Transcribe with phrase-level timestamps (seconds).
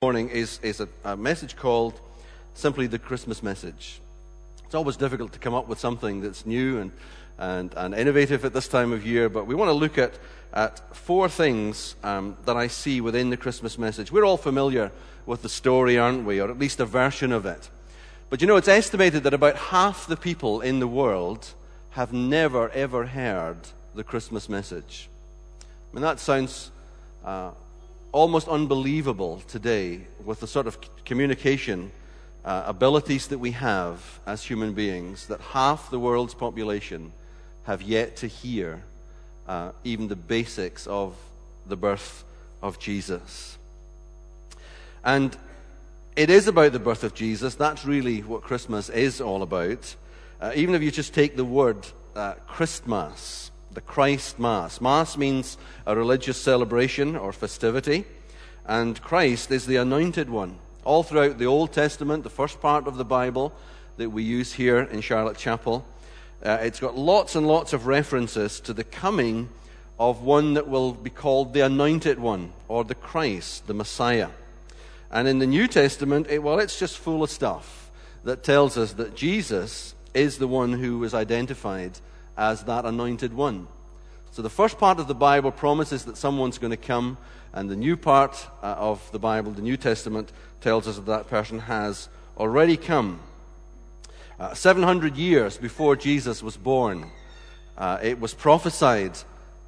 [0.00, 1.92] morning is, is a, a, message called
[2.54, 4.00] simply the Christmas message.
[4.64, 6.92] It's always difficult to come up with something that's new and,
[7.36, 10.14] and, and innovative at this time of year, but we want to look at,
[10.52, 14.12] at four things um, that I see within the Christmas message.
[14.12, 14.92] We're all familiar
[15.26, 16.40] with the story, aren't we?
[16.40, 17.68] Or at least a version of it.
[18.30, 21.54] But you know, it's estimated that about half the people in the world
[21.90, 23.56] have never, ever heard
[23.96, 25.08] the Christmas message.
[25.60, 26.70] I mean, that sounds.
[27.24, 27.50] Uh,
[28.12, 31.90] almost unbelievable today with the sort of communication
[32.44, 37.12] uh, abilities that we have as human beings that half the world's population
[37.64, 38.82] have yet to hear
[39.46, 41.14] uh, even the basics of
[41.66, 42.24] the birth
[42.62, 43.58] of Jesus.
[45.04, 45.36] And
[46.16, 47.54] it is about the birth of Jesus.
[47.54, 49.94] That's really what Christmas is all about.
[50.40, 54.80] Uh, even if you just take the word uh, Christmas, the Christ Mass.
[54.80, 55.56] Mass means
[55.86, 58.04] a religious celebration or festivity,
[58.66, 60.58] and Christ is the anointed one.
[60.82, 63.52] All throughout the Old Testament, the first part of the Bible
[63.96, 65.86] that we use here in Charlotte Chapel,
[66.44, 69.48] uh, it's got lots and lots of references to the coming
[69.96, 74.30] of one that will be called the anointed one, or the Christ, the Messiah.
[75.08, 77.92] And in the New Testament, it, well, it's just full of stuff
[78.24, 82.00] that tells us that Jesus is the one who was identified
[82.38, 83.66] as that anointed one.
[84.30, 87.18] So the first part of the Bible promises that someone's going to come,
[87.52, 91.28] and the new part uh, of the Bible, the New Testament, tells us that that
[91.28, 93.20] person has already come.
[94.38, 97.10] Uh, 700 years before Jesus was born,
[97.76, 99.18] uh, it was prophesied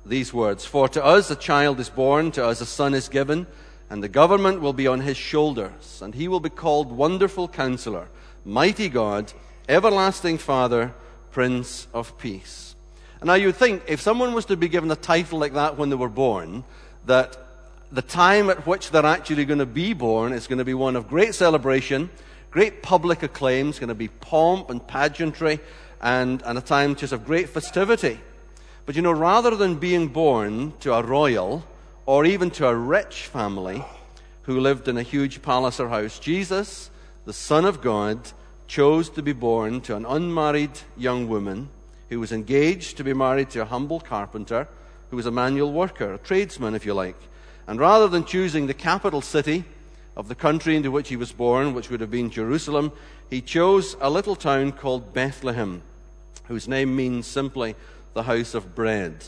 [0.07, 3.47] these words For to us a child is born, to us a son is given,
[3.89, 8.09] and the government will be on his shoulders, and he will be called Wonderful Counselor,
[8.45, 9.33] Mighty God,
[9.69, 10.95] Everlasting Father
[11.31, 12.75] Prince of Peace.
[13.21, 15.91] And now you'd think if someone was to be given a title like that when
[15.91, 16.65] they were born,
[17.07, 17.37] that
[17.93, 20.97] the time at which they're actually going to be born is going to be one
[20.97, 22.09] of great celebration,
[22.51, 25.61] great public acclaim, it's going to be pomp and pageantry,
[26.01, 28.19] and, and a time just of great festivity.
[28.87, 31.65] But you know, rather than being born to a royal
[32.07, 33.85] or even to a rich family
[34.43, 36.91] who lived in a huge palace or house, Jesus,
[37.25, 38.19] the Son of God,
[38.71, 41.69] chose to be born to an unmarried young woman
[42.09, 44.69] who was engaged to be married to a humble carpenter
[45.11, 47.17] who was a manual worker, a tradesman, if you like.
[47.67, 49.65] And rather than choosing the capital city
[50.17, 52.93] of the country into which he was born, which would have been Jerusalem,
[53.29, 55.83] he chose a little town called Bethlehem,
[56.45, 57.75] whose name means simply
[58.15, 59.25] the house of bread.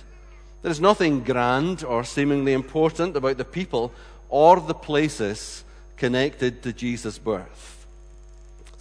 [0.63, 3.93] There is nothing grand or seemingly important about the people
[4.29, 5.65] or the places
[5.97, 7.82] connected to Jesus' birth.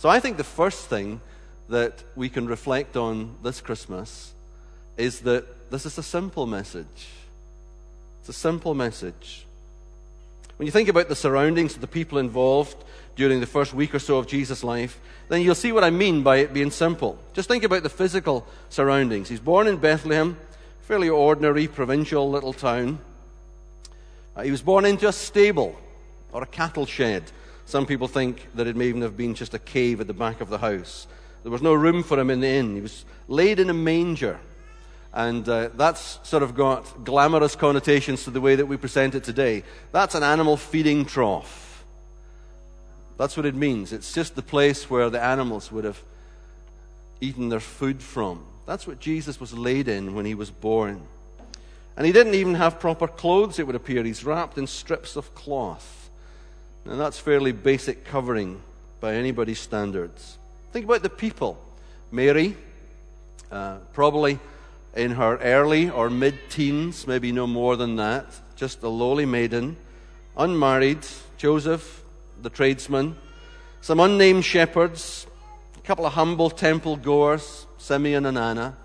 [0.01, 1.21] So I think the first thing
[1.69, 4.33] that we can reflect on this Christmas
[4.97, 7.07] is that this is a simple message.
[8.19, 9.45] It's a simple message.
[10.57, 12.83] When you think about the surroundings of the people involved
[13.15, 16.23] during the first week or so of Jesus' life, then you'll see what I mean
[16.23, 17.19] by it being simple.
[17.33, 19.29] Just think about the physical surroundings.
[19.29, 20.35] He's born in Bethlehem,
[20.81, 22.97] fairly ordinary provincial little town.
[24.35, 25.79] Uh, he was born into a stable
[26.33, 27.21] or a cattle shed.
[27.71, 30.41] Some people think that it may even have been just a cave at the back
[30.41, 31.07] of the house.
[31.43, 32.75] There was no room for him in the inn.
[32.75, 34.41] He was laid in a manger.
[35.13, 39.23] And uh, that's sort of got glamorous connotations to the way that we present it
[39.23, 39.63] today.
[39.93, 41.85] That's an animal feeding trough.
[43.17, 43.93] That's what it means.
[43.93, 46.03] It's just the place where the animals would have
[47.21, 48.43] eaten their food from.
[48.65, 51.03] That's what Jesus was laid in when he was born.
[51.95, 54.03] And he didn't even have proper clothes, it would appear.
[54.03, 56.01] He's wrapped in strips of cloth.
[56.85, 58.61] And that's fairly basic covering
[58.99, 60.37] by anybody's standards.
[60.71, 61.63] Think about the people.
[62.11, 62.55] Mary,
[63.51, 64.39] uh, probably
[64.95, 68.25] in her early or mid teens, maybe no more than that,
[68.55, 69.77] just a lowly maiden,
[70.37, 71.05] unmarried,
[71.37, 72.03] Joseph,
[72.41, 73.15] the tradesman,
[73.81, 75.27] some unnamed shepherds,
[75.77, 78.77] a couple of humble temple goers, Simeon and Anna.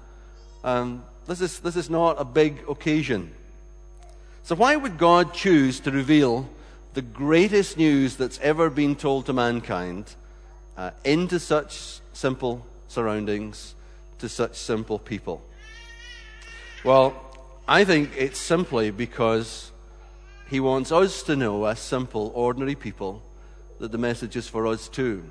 [0.65, 3.33] Um, this, is, this is not a big occasion.
[4.43, 6.49] So, why would God choose to reveal
[6.97, 10.15] the greatest news that's ever been told to mankind
[10.79, 13.75] uh, into such simple surroundings,
[14.19, 15.43] to such simple people?
[16.85, 17.15] Well,
[17.69, 19.73] I think it's simply because
[20.49, 23.23] he wants us to know, as simple, ordinary people,
[23.79, 25.23] that the message is for us too.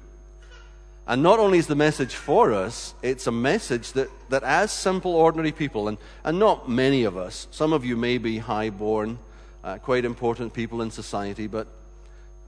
[1.08, 5.16] And not only is the message for us, it's a message that, that as simple,
[5.16, 9.18] ordinary people, and, and not many of us, some of you may be high born,
[9.66, 11.68] uh, quite important people in society, but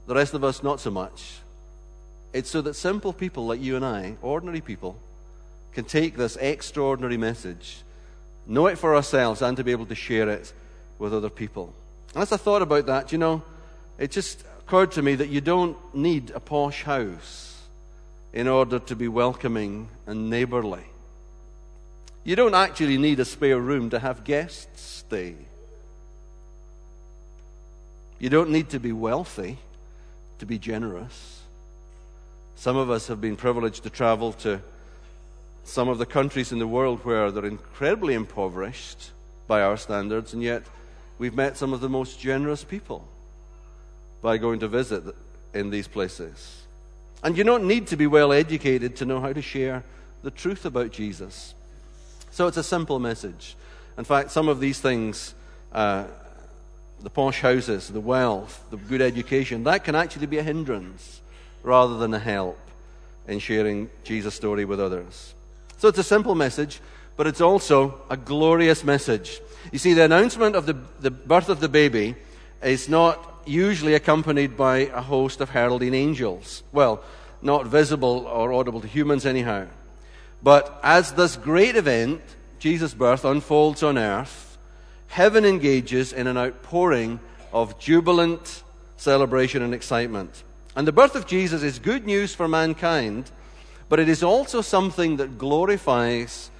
[0.06, 1.40] the rest of us not so much.
[2.32, 4.96] It's so that simple people like you and I, ordinary people,
[5.72, 7.82] can take this extraordinary message,
[8.46, 10.52] know it for ourselves, and to be able to share it
[11.00, 11.74] with other people.
[12.14, 13.42] And as I thought about that, you know,
[13.98, 17.60] it just occurred to me that you don't need a posh house
[18.32, 20.84] in order to be welcoming and neighborly.
[22.22, 25.34] You don't actually need a spare room to have guests stay.
[28.18, 29.58] You don't need to be wealthy
[30.38, 31.42] to be generous.
[32.56, 34.60] Some of us have been privileged to travel to
[35.62, 39.10] some of the countries in the world where they're incredibly impoverished
[39.46, 40.62] by our standards, and yet
[41.18, 43.06] we've met some of the most generous people
[44.22, 45.04] by going to visit
[45.54, 46.62] in these places.
[47.22, 49.84] And you don't need to be well educated to know how to share
[50.22, 51.54] the truth about Jesus.
[52.30, 53.56] So it's a simple message.
[53.96, 55.34] In fact, some of these things,
[55.72, 56.04] uh,
[57.02, 61.20] the posh houses, the wealth, the good education, that can actually be a hindrance
[61.62, 62.58] rather than a help
[63.26, 65.34] in sharing Jesus' story with others.
[65.76, 66.80] So it's a simple message,
[67.16, 69.40] but it's also a glorious message.
[69.70, 72.16] You see, the announcement of the, the birth of the baby
[72.62, 76.62] is not usually accompanied by a host of heralding angels.
[76.72, 77.02] Well,
[77.42, 79.66] not visible or audible to humans, anyhow.
[80.42, 82.22] But as this great event,
[82.58, 84.47] Jesus' birth, unfolds on earth,
[85.08, 87.20] heaven engages in an outpouring
[87.52, 88.62] of jubilant
[88.96, 90.44] celebration and excitement.
[90.76, 93.30] And the birth of Jesus is good news for mankind,
[93.88, 96.50] but it is also something that glorifies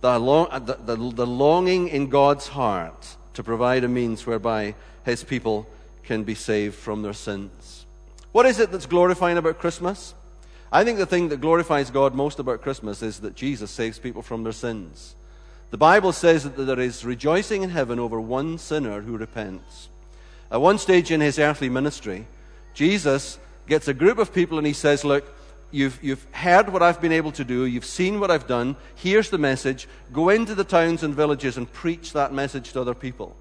[0.00, 4.74] the, long, the, the, the longing in God's heart to provide a means whereby
[5.04, 5.66] his people
[6.04, 7.86] can be saved from their sins.
[8.32, 10.14] What is it that's glorifying about Christmas?
[10.70, 14.22] I think the thing that glorifies God most about Christmas is that Jesus saves people
[14.22, 15.14] from their sins.
[15.74, 19.88] The Bible says that there is rejoicing in heaven over one sinner who repents.
[20.48, 22.28] At one stage in his earthly ministry,
[22.74, 25.36] Jesus gets a group of people and he says, Look,
[25.72, 29.30] you've, you've heard what I've been able to do, you've seen what I've done, here's
[29.30, 29.88] the message.
[30.12, 33.34] Go into the towns and villages and preach that message to other people.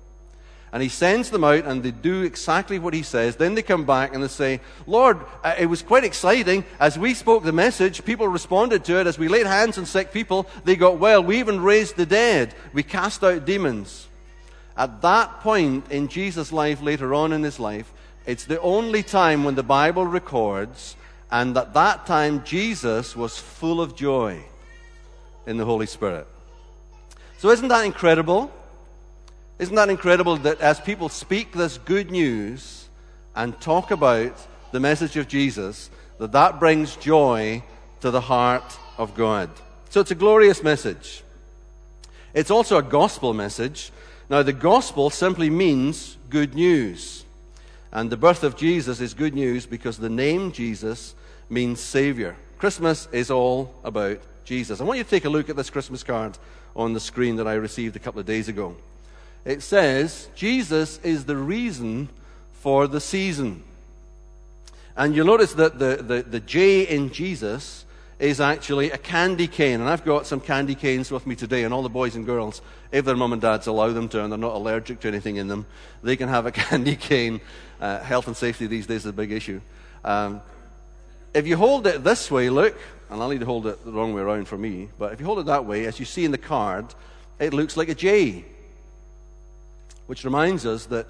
[0.74, 3.36] And he sends them out and they do exactly what he says.
[3.36, 6.66] Then they come back and they say, Lord, uh, it was quite exciting.
[6.80, 9.06] As we spoke the message, people responded to it.
[9.06, 11.24] As we laid hands on sick people, they got well.
[11.24, 12.56] We even raised the dead.
[12.74, 14.08] We cast out demons.
[14.75, 17.94] At that point in Jesus' life, later on in his life,
[18.25, 20.96] it's the only time when the Bible records,
[21.30, 24.44] and at that time Jesus was full of joy
[25.46, 26.25] in the Holy Spirit.
[27.38, 28.52] So, isn't that incredible?
[29.59, 32.89] Isn't that incredible that as people speak this good news
[33.35, 34.35] and talk about
[34.71, 37.63] the message of Jesus, that that brings joy
[38.01, 39.50] to the heart of God?
[39.89, 41.23] So it's a glorious message.
[42.33, 43.91] It's also a gospel message.
[44.27, 47.23] Now, the gospel simply means good news.
[47.91, 51.13] And the birth of Jesus is good news because the name Jesus
[51.47, 52.35] means Savior.
[52.57, 54.81] Christmas is all about Jesus.
[54.81, 56.39] I want you to take a look at this Christmas card
[56.75, 58.75] on the screen that I received a couple of days ago
[59.45, 62.10] it says Jesus is the reason
[62.54, 63.63] for the season.
[64.95, 67.86] And you'll notice that the, the, the J in Jesus
[68.19, 69.81] is actually a candy cane.
[69.81, 72.62] And I've got some candy canes with me today, and all the boys and girls,
[72.92, 75.48] if their mum and dads allow them to, and they're not allergic to anything in
[75.48, 75.66] them,
[76.04, 77.42] they can have a candy cane.
[77.81, 79.60] Uh, health and safety these days is a big issue.
[80.06, 80.42] Um,
[81.34, 82.78] if you hold it this way, look,
[83.10, 85.25] and I'll need to hold it the wrong way around for me, but if you
[85.25, 86.86] hold it that way, as you see in the card,
[87.39, 88.46] it looks like a J
[90.07, 91.07] which reminds us that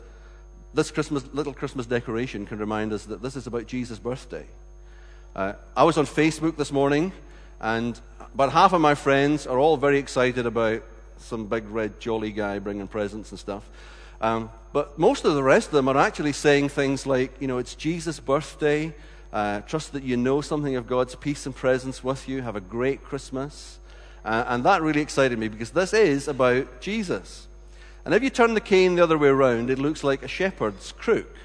[0.74, 4.46] this Christmas, little Christmas decoration can remind us that this is about Jesus' birthday.
[5.36, 7.12] Uh, I was on Facebook this morning,
[7.60, 8.00] and
[8.34, 10.84] about half of my friends are all very excited about
[11.18, 13.70] some big red jolly guy bringing presents and stuff.
[14.22, 17.58] Um, but most of the rest of them are actually saying things like, you know,
[17.58, 18.94] it's Jesus' birthday.
[19.32, 22.42] Uh, trust that you know something of God's peace and presence with you.
[22.42, 23.80] Have a great Christmas.
[24.24, 27.48] Uh, and that really excited me because this is about Jesus.
[28.06, 30.92] And if you turn the cane the other way around, it looks like a shepherd's
[30.92, 31.36] crook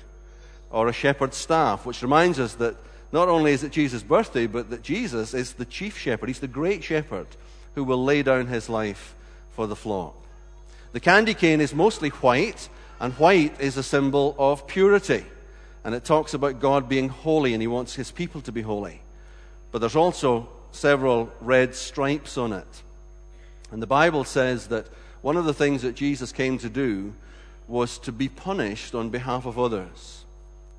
[0.70, 2.76] or a shepherd's staff, which reminds us that
[3.12, 6.28] not only is it Jesus' birthday, but that Jesus is the chief shepherd.
[6.28, 7.26] He's the great shepherd
[7.74, 9.14] who will lay down his life
[9.50, 10.14] for the flock.
[10.92, 12.68] The candy cane is mostly white,
[13.00, 15.24] and white is a symbol of purity.
[15.84, 19.00] And it talks about God being holy, and he wants his people to be holy.
[19.70, 22.82] But there's also several red stripes on it.
[23.70, 24.86] And the Bible says that
[25.22, 27.12] one of the things that Jesus came to do
[27.66, 30.24] was to be punished on behalf of others.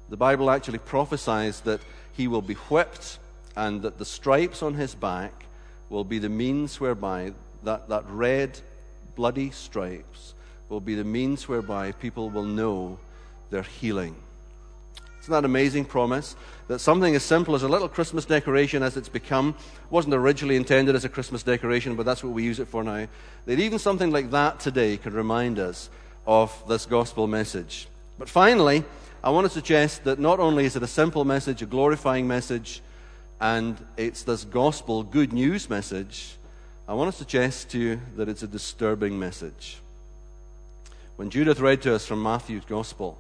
[0.10, 1.82] The Bible actually prophesies that
[2.14, 3.20] he will be whipped
[3.56, 5.46] and that the stripes on his back
[5.90, 8.60] will be the means whereby that, that red,
[9.16, 10.34] bloody stripes
[10.70, 12.98] will be the means whereby people will know
[13.50, 14.16] their healing.
[15.30, 16.36] Isn't that amazing promise?
[16.70, 19.54] That something as simple as a little Christmas decoration as it's become
[19.92, 23.08] wasn't originally intended as a Christmas decoration, but that's what we use it for now.
[23.46, 25.92] That even something like that today could remind us
[26.26, 27.88] of this gospel message.
[28.18, 28.84] But finally,
[29.24, 32.82] I want to suggest that not only is it a simple message, a glorifying message,
[33.40, 36.38] and it's this gospel, good news message,
[36.88, 39.78] I want to suggest to you that it's a disturbing message.
[41.18, 43.16] When Judith read to us from Matthew's gospel,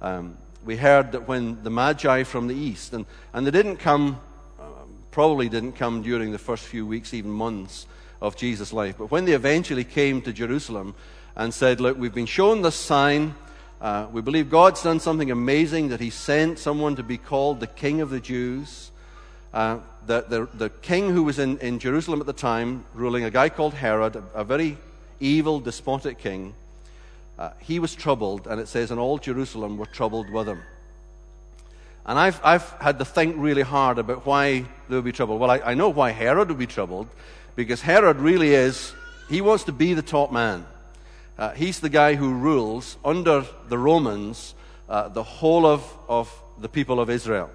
[0.00, 4.20] um, we heard that when the Magi from the east, and, and they didn't come,
[4.58, 7.86] um, probably didn't come during the first few weeks, even months
[8.20, 10.94] of Jesus' life, but when they eventually came to Jerusalem
[11.36, 13.34] and said, Look, we've been shown this sign.
[13.80, 17.66] Uh, we believe God's done something amazing, that He sent someone to be called the
[17.66, 18.90] King of the Jews.
[19.52, 23.30] Uh, the, the, the, king who was in, in Jerusalem at the time, ruling a
[23.30, 24.76] guy called Herod, a, a very
[25.20, 26.54] evil, despotic king,
[27.38, 30.62] uh, he was troubled, and it says, and all Jerusalem were troubled with him.
[32.06, 35.38] And I've, I've had to think really hard about why there would be trouble.
[35.38, 37.08] Well, I, I know why Herod would be troubled,
[37.56, 38.92] because Herod really is,
[39.28, 40.66] he wants to be the top man.
[41.38, 44.54] Uh, he's the guy who rules under the Romans
[44.88, 47.50] uh, the whole of, of the people of Israel.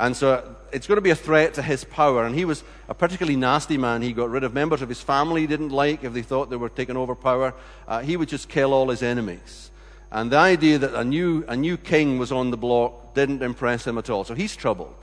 [0.00, 2.24] And so it's going to be a threat to his power.
[2.24, 4.00] And he was a particularly nasty man.
[4.00, 6.56] He got rid of members of his family he didn't like if they thought they
[6.56, 7.52] were taking over power.
[7.86, 9.70] Uh, he would just kill all his enemies.
[10.10, 13.86] And the idea that a new, a new king was on the block didn't impress
[13.86, 14.24] him at all.
[14.24, 14.94] So he's troubled.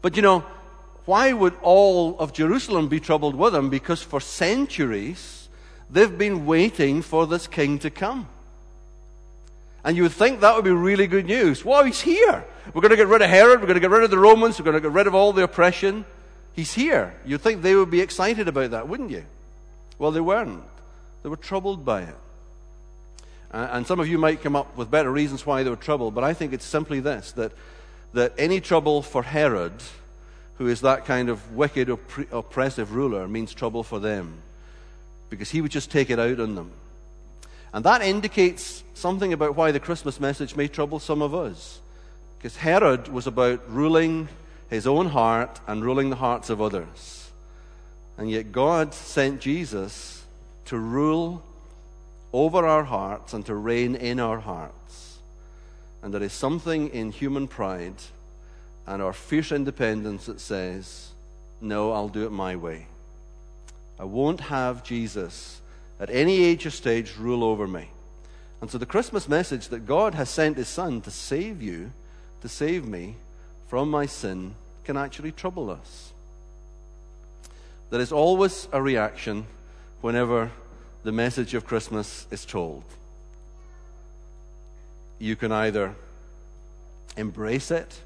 [0.00, 0.40] But you know,
[1.04, 3.68] why would all of Jerusalem be troubled with him?
[3.68, 5.50] Because for centuries,
[5.90, 8.26] they've been waiting for this king to come.
[9.84, 11.64] And you would think that would be really good news.
[11.64, 12.44] Wow, he's here.
[12.72, 13.60] We're going to get rid of Herod.
[13.60, 14.58] We're going to get rid of the Romans.
[14.58, 16.04] We're going to get rid of all the oppression.
[16.52, 17.14] He's here.
[17.24, 19.24] You'd think they would be excited about that, wouldn't you?
[19.98, 20.62] Well, they weren't.
[21.22, 22.16] They were troubled by it.
[23.50, 26.24] And some of you might come up with better reasons why they were troubled, but
[26.24, 27.52] I think it's simply this that,
[28.14, 29.74] that any trouble for Herod,
[30.56, 34.42] who is that kind of wicked, opp- oppressive ruler, means trouble for them.
[35.28, 36.72] Because he would just take it out on them.
[37.72, 41.80] And that indicates something about why the Christmas message may trouble some of us.
[42.38, 44.28] Because Herod was about ruling
[44.68, 47.30] his own heart and ruling the hearts of others.
[48.18, 50.24] And yet God sent Jesus
[50.66, 51.42] to rule
[52.32, 55.18] over our hearts and to reign in our hearts.
[56.02, 57.94] And there is something in human pride
[58.86, 61.10] and our fierce independence that says,
[61.60, 62.86] No, I'll do it my way.
[63.98, 65.60] I won't have Jesus
[66.02, 67.88] at any age or stage rule over me.
[68.60, 71.92] And so the Christmas message that God has sent his son to save you,
[72.40, 73.14] to save me
[73.68, 76.12] from my sin, can actually trouble us.
[77.90, 79.46] There is always a reaction
[80.00, 80.50] whenever
[81.04, 82.82] the message of Christmas is told.
[85.20, 85.94] You can either
[87.16, 88.00] embrace it,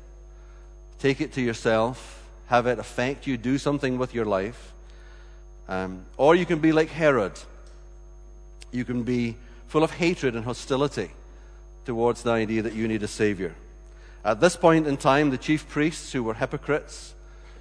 [0.98, 4.74] take it to yourself, have it affect you, do something with your life,
[5.66, 7.32] um, or you can be like Herod
[8.76, 11.11] you can be full of hatred and hostility
[11.85, 13.54] towards the idea that you need a Savior.
[14.25, 17.14] At this point in time, the chief priests, who were hypocrites,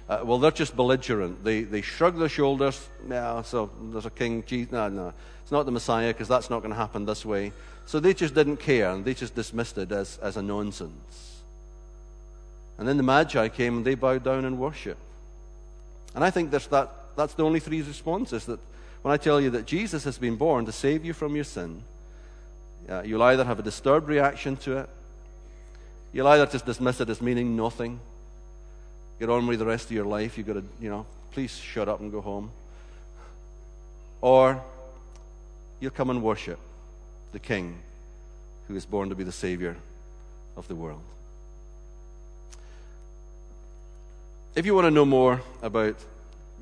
[0.08, 1.42] uh, well, they're just belligerent.
[1.42, 2.88] They, they shrug their shoulders.
[3.08, 4.44] Yeah, so there's a king.
[4.44, 4.72] Jesus.
[4.72, 7.52] No, no, it's not the Messiah because that's not going to happen this way.
[7.86, 11.42] So they just didn't care and they just dismissed it as, as a nonsense.
[12.78, 15.00] And then the Magi came and they bowed down and worshiped.
[16.14, 18.60] And I think that's, that, that's the only three responses that
[19.06, 21.84] when I tell you that Jesus has been born to save you from your sin,
[22.88, 24.88] uh, you'll either have a disturbed reaction to it,
[26.12, 28.00] you'll either just dismiss it as meaning nothing,
[29.20, 31.88] get on with the rest of your life, you've got to, you know, please shut
[31.88, 32.50] up and go home.
[34.22, 34.60] Or
[35.78, 36.58] you'll come and worship
[37.30, 37.78] the King
[38.66, 39.76] who is born to be the Savior
[40.56, 41.02] of the world.
[44.56, 45.94] If you want to know more about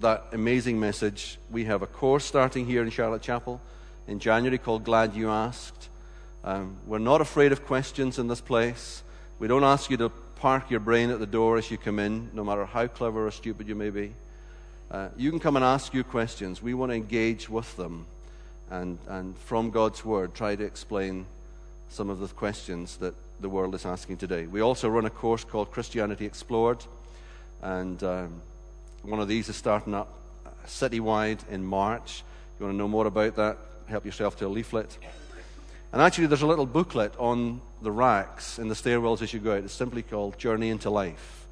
[0.00, 3.60] that amazing message, we have a course starting here in Charlotte Chapel
[4.06, 5.88] in January called Glad You Asked.
[6.42, 9.02] Um, we're not afraid of questions in this place.
[9.38, 12.30] We don't ask you to park your brain at the door as you come in,
[12.34, 14.12] no matter how clever or stupid you may be.
[14.90, 16.60] Uh, you can come and ask your questions.
[16.60, 18.06] We want to engage with them
[18.70, 21.26] and, and from God's Word try to explain
[21.88, 24.46] some of the questions that the world is asking today.
[24.46, 26.84] We also run a course called Christianity Explored.
[27.62, 28.02] And.
[28.02, 28.42] Um,
[29.04, 30.08] one of these is starting up
[30.66, 32.22] citywide in March.
[32.54, 34.96] If you want to know more about that, help yourself to a leaflet.
[35.92, 39.52] And actually, there's a little booklet on the racks in the stairwells as you go
[39.52, 39.64] out.
[39.64, 41.46] It's simply called Journey into Life.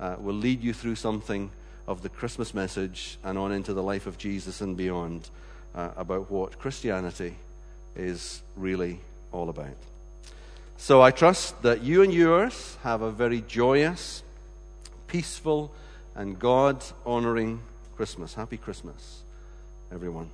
[0.00, 1.50] Uh, will lead you through something
[1.86, 5.28] of the Christmas message and on into the life of Jesus and beyond
[5.74, 7.36] uh, about what Christianity
[7.94, 8.98] is really
[9.32, 9.76] all about.
[10.78, 14.22] So I trust that you and yours have a very joyous,
[15.06, 15.72] peaceful,
[16.16, 17.60] and God honoring
[17.94, 18.34] Christmas.
[18.34, 19.22] Happy Christmas,
[19.92, 20.30] everyone.